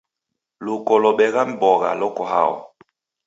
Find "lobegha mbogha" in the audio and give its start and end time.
1.03-1.91